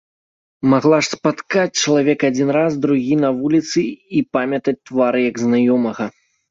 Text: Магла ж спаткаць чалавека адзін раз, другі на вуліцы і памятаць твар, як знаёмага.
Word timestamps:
Магла 0.71 0.97
ж 1.07 1.11
спаткаць 1.15 1.79
чалавека 1.83 2.23
адзін 2.35 2.49
раз, 2.59 2.71
другі 2.89 3.13
на 3.27 3.33
вуліцы 3.43 3.81
і 4.19 4.29
памятаць 4.35 4.79
твар, 4.91 5.13
як 5.29 5.35
знаёмага. 5.49 6.15